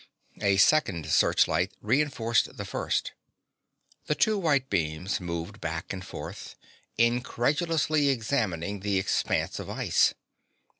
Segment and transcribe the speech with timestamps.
[0.41, 3.11] A second searchlight reënforced the first.
[4.07, 6.55] The two white beams moved back and forth,
[6.97, 10.15] incredulously examining the expanse of ice.